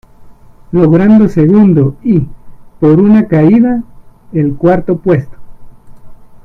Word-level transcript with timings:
Logrando 0.71 1.29
segundo 1.29 1.95
y, 2.01 2.25
por 2.79 2.99
una 2.99 3.27
caída, 3.27 3.83
el 4.33 4.55
cuarto 4.55 4.97
puesto. 4.97 5.37